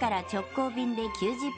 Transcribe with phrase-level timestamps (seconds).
[0.00, 1.08] から直行便で90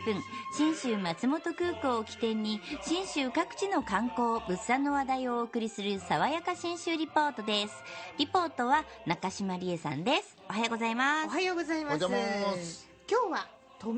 [0.05, 0.21] 分
[0.57, 7.75] 信州松本空港を起点に信州各地の観光物産の話題をお送りする爽やか信州リポートです。
[8.19, 10.37] リポートは中島理恵さんです。
[10.51, 11.29] おはようございます。
[11.29, 12.05] おはようございます。
[12.05, 12.89] おはようございます。
[13.09, 13.97] 今日は戸隠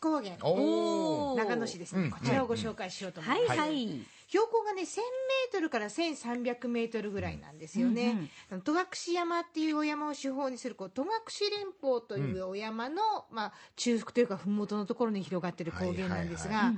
[0.00, 0.36] 高原。
[0.38, 2.10] 長野市ですね、うん。
[2.12, 3.48] こちらをご紹介しようと思いはい。
[3.48, 8.30] ます、はい、標高がね1000メートルから1300メートルぐらいなんですよね、
[8.62, 11.08] 戸隠山っていうお山を手法にするこう戸隠
[11.50, 16.74] 連峰というお山の、まあ、中腹というか麓のところに広がってる高原なんですが、はい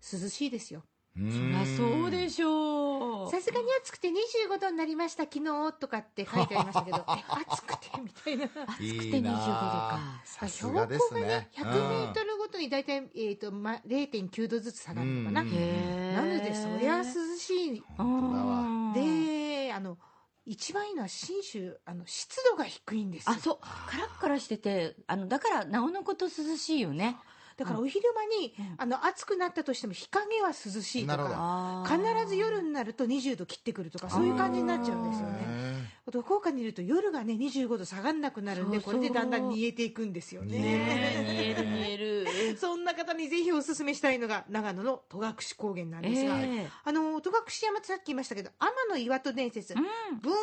[0.00, 0.82] 涼しいですよ。
[1.18, 3.30] そりゃそうでしょう。
[3.30, 8.44] さすがに暑くて25度になりました昨日とかって書いてありましたけど え暑くてみたいな。
[8.44, 10.00] 暑くてい25度か。
[10.24, 17.04] さす標高がね100メートルに大体、えーとま、0.9度ずつ下がるのかな、なのでそりゃ涼
[17.36, 17.82] しい。
[17.96, 19.98] 本当だわうんであの
[20.46, 23.32] 一番いいのは信州あの湿度が低いんですよ。
[23.36, 23.58] あそう。
[23.60, 27.16] カラッカラしててあのだからなおのこと涼しいよね。
[27.58, 35.88] だからお昼間に、あの暑くなったとしても日陰は涼しいとかあ必ず夜になると20度切ってくるとかそういう感じになっちゃうんですよね。
[36.06, 41.54] あと福岡にいると夜がね25度下がんなくなるんでこれでだんだん煮えていくんですよ見ねえ。
[41.60, 42.26] る見える
[42.58, 46.70] そんな方にぜひおすすめしたいのが長野の戸隠高原なんですが、ええ。
[46.84, 49.82] あの戸隠山ってさっき言いましたけど天の岩戸伝説、うん。
[50.20, 50.36] ブーン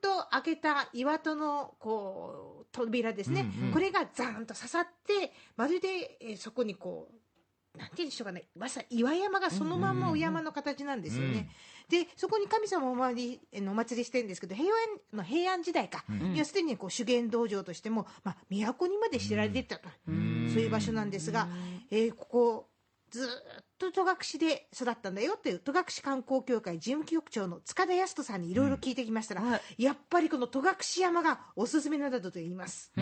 [0.00, 8.48] と開けた岩戸のこう扉ですね、うんうんこれがザーンと刺さってまるで、えーそこにこうなんて言うんでしょうかね。
[8.56, 11.48] まさに岩山がそのまんまお山の形なんですよね、
[11.88, 14.72] でそこに神様をお参りえーお祭りしてるんですけど平安
[15.12, 16.34] の平安時代か、ん。
[16.34, 21.48] いやすでにこう修験道場としても、まあ、都にまで知られてたと、んそういう場所なんですが、
[21.90, 22.68] えーここ
[23.10, 23.30] ずーっ
[23.78, 29.50] と戸隠で育ったんだよっていう戸隠観光協会事務局長の塚田康人さんにいろいろ聞いてきましたら、うん。
[29.52, 32.92] はやっぱりこの戸隠山がおすすめなんだと言います、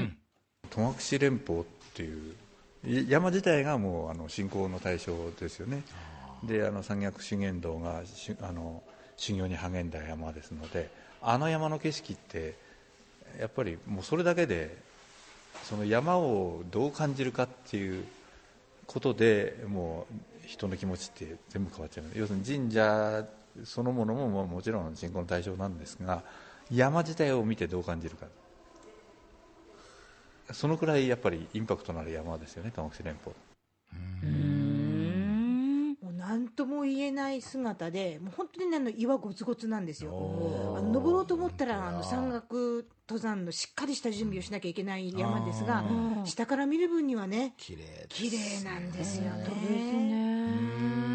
[0.70, 1.64] 戸隠連峰っ
[1.94, 2.34] ていう
[2.84, 5.82] い山自体がもうあの信仰の対象ですよね。
[6.44, 8.82] であの山岳修験道がしあの
[9.16, 10.90] 修行に励んだ山ですので
[11.22, 12.54] あの山の景色って
[13.40, 14.76] やっぱりもうそれだけで
[15.64, 18.04] その山をどう感じるかっていう
[18.86, 20.06] ことでも
[20.44, 22.06] う人の気持ちって全部変わっちゃう。
[22.14, 23.26] 要するに神社
[23.64, 26.22] そのものももちろん信仰の対象なんですが
[26.70, 28.26] 山自体を見てどう感じるか。
[30.52, 33.34] そのくらいやっぱりインパクトのある山ですよね、戸隠連峰。
[36.56, 40.74] とも言えない姿でもう本当にねあの岩ゴツゴツなんですよ。
[40.76, 45.84] あの登ろうと思ったらあの山岳登山のしっかりした準備をしなきゃいけない山ですが
[46.18, 49.48] うん下から見る分にはね綺麗綺麗なんですよね
[50.02, 50.36] ね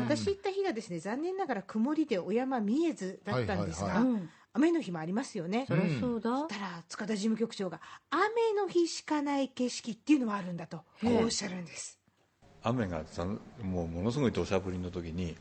[0.06, 4.06] 私行った日がですね残念ながら曇りでお山見えずだったんですが、
[4.53, 7.79] 雨の日もありますよねそりゃそうだたら塚田事務局長が
[8.09, 12.01] 雨の日しかない景色っていうのはあるんだとこうおっしゃるんです
[12.64, 15.36] 雨がさもうものすごい土砂降りの時に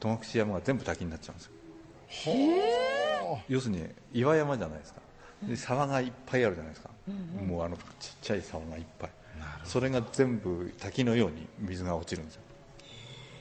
[0.00, 3.40] 戸隠山が全部滝になっちゃうんですよ。
[3.48, 5.00] 要するに岩山じゃないですか。
[5.42, 6.90] で沢がいっぱいあるじゃないですか、
[7.44, 7.82] もうあのちっ
[8.20, 9.10] ちゃい沢がいっぱい。
[9.64, 12.42] それが全部滝のように水が落ちるんですよ。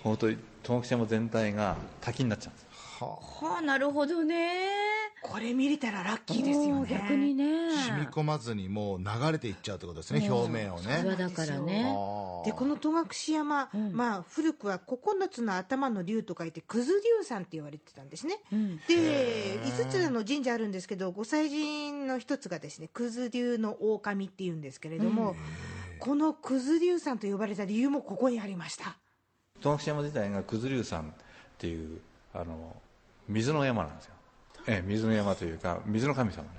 [0.04, 3.20] 本当に戸隠山全体が滝になっちゃうんですよ。
[3.42, 4.91] はあなるほどね
[5.24, 6.88] これ見れたらラッキーですよね。
[6.90, 7.72] 逆にね。
[7.88, 11.02] 染み込まずにもう流れていっちゃうってことですね表面をね。
[11.04, 11.84] 岩だからね。
[12.46, 13.92] でこの戸隠山、ん。
[13.94, 18.78] まあ、古くは9つの頭の竜と書いて九頭竜さんって言われてたんですね、うん。
[18.78, 25.36] で5つの神社あるんですけど御祭神の一つがですね九頭竜の狼っていうんですけれども、
[26.00, 28.98] この九頭竜さんと呼ばれた理由もここにありました。
[29.62, 31.14] 戸隠山自体が九頭竜山っ
[31.60, 32.00] ていう
[32.34, 32.76] あの
[33.28, 34.16] 水の山なんですよ、
[34.68, 36.50] ええ、水の山というか水の神様ね、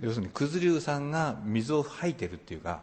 [0.00, 2.82] 要するに九頭竜さんが水を吐いてるっていうか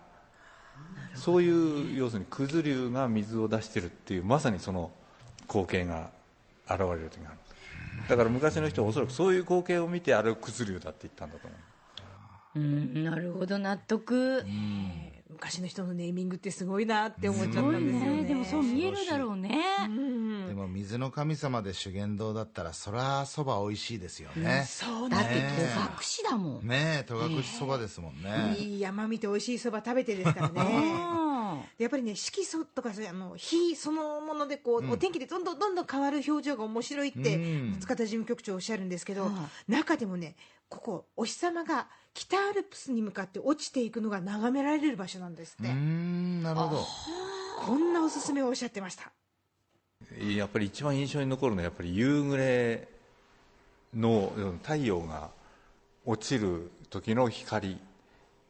[1.16, 4.92] そういう要するに九頭竜が水を出してるっていうまさにその
[5.48, 6.10] 光景が
[6.68, 7.40] 現れる時がある。
[8.10, 11.60] だから昔の人はおそらくそういう光景を見てあれを九頭竜だって言ったんだと思う。
[12.56, 14.44] うんなるほど納得。
[15.30, 18.22] 昔の人のネーミングってすごいなって思っちゃったんですよね。
[18.22, 18.24] ね。
[18.26, 19.60] でもそう見えるだろうね。
[19.88, 20.23] うん
[20.64, 26.68] でも水の神様で修験道だったらそりゃそば美味しいですよね、そうだって戸隠だもん。
[26.68, 30.62] ねえ戸隠そばですもんね、いい山見て美味しいそば食べてですからね。
[30.66, 37.40] あやっぱりね色素とかあの火そのものでこう、お天気でどんどんどんどん変わる表情が面白いって、う
[37.76, 37.78] ん。
[37.82, 39.30] 塚田事務局長おっしゃるんですけど、は
[39.68, 40.36] い中でもね
[40.70, 46.86] ここお日様が北アルプスに向かって落ちていくのが眺められる場所なんですっうて、ーんなるほど。
[47.66, 49.12] こんなおすすめをおっしゃってました
[50.38, 52.88] やっぱり一番印象に残るのはやっぱり夕暮れ
[53.96, 54.32] の
[54.62, 55.30] 太陽が
[56.06, 57.80] 落ちる時の光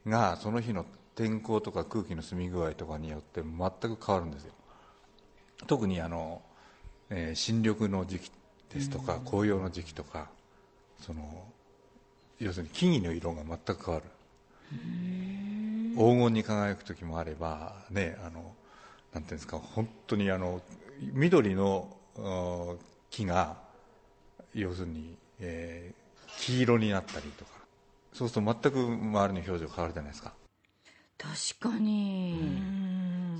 [0.07, 0.85] がその日の
[1.15, 4.53] 天候とか空気の澄み具合とかによって全く変わるんですよ。
[5.67, 6.41] 特にあの、
[7.09, 8.31] えー新緑の時期
[8.73, 10.29] ですとか、紅葉の時期とか
[10.99, 11.43] その
[12.39, 14.07] 要するに木々の色が全く変わる。
[15.95, 18.55] 黄金に輝く時もあればねあの
[19.13, 20.61] なんていうんですか本当にあの
[20.99, 22.75] 緑のあ
[23.09, 23.57] 木が
[24.53, 26.03] 要するに、えー
[26.39, 27.51] 黄色になったりとか。
[28.11, 30.33] そうすると全く周りの表情変わるじゃないですか。
[31.17, 32.37] 確かに。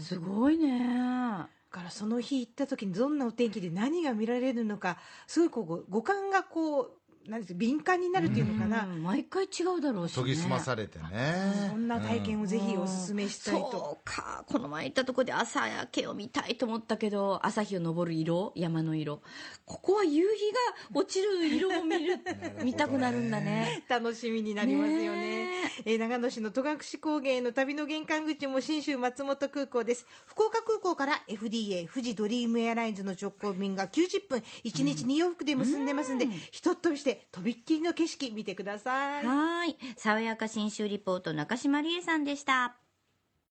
[0.01, 0.79] すごいね。
[0.79, 6.91] だからその日行った時にどんなお天気で何が見られるのかすごいこう五感がこう
[7.27, 11.69] 何ですか敏感になるっていうのかな、うん毎回違うだろうし、ね、研ぎ澄まされてね。
[11.69, 14.43] そんな体験をぜひお勧めしたいと、そうか。
[14.47, 19.21] この前行ったとこで朝焼けを見たいと思ったけど朝日を昇る色山の色。
[19.65, 20.19] ここは夕日
[20.93, 22.19] が落ちる色を見る
[22.63, 23.83] 見たくなるんだね。
[23.87, 25.21] 楽しみになりますよね。
[25.21, 25.53] ね
[25.85, 25.95] え。
[25.95, 30.05] ー長野市の戸隠高原への旅の玄関口も信州松本空港です。
[30.25, 39.25] 福岡空港から FDA 富士ドリームエアラインズの直行便が90分1日2往復で結んでますんで、ひとっ飛びしてとびっきりの景色見てください。
[39.25, 39.77] はい。
[39.98, 42.82] 爽やか新州リポート中島理恵さんでした。